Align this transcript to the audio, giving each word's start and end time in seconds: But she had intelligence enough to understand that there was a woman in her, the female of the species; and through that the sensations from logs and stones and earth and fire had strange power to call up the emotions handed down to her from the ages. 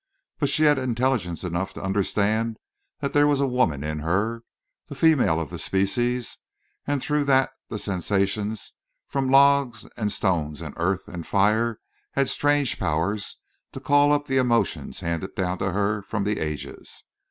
But 0.39 0.49
she 0.49 0.63
had 0.63 0.79
intelligence 0.79 1.43
enough 1.43 1.75
to 1.75 1.83
understand 1.83 2.57
that 3.01 3.13
there 3.13 3.27
was 3.27 3.39
a 3.39 3.45
woman 3.45 3.83
in 3.83 3.99
her, 3.99 4.41
the 4.87 4.95
female 4.95 5.39
of 5.39 5.51
the 5.51 5.59
species; 5.59 6.39
and 6.87 6.99
through 6.99 7.25
that 7.25 7.51
the 7.69 7.77
sensations 7.77 8.73
from 9.05 9.29
logs 9.29 9.85
and 9.97 10.11
stones 10.11 10.59
and 10.59 10.73
earth 10.75 11.07
and 11.07 11.27
fire 11.27 11.79
had 12.13 12.29
strange 12.29 12.79
power 12.79 13.15
to 13.15 13.79
call 13.79 14.11
up 14.11 14.25
the 14.25 14.37
emotions 14.37 15.01
handed 15.01 15.35
down 15.35 15.59
to 15.59 15.71
her 15.71 16.01
from 16.01 16.23
the 16.23 16.39
ages. 16.39 17.03